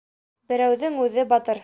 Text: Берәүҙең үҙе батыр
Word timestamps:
Берәүҙең 0.53 0.99
үҙе 1.05 1.29
батыр 1.35 1.59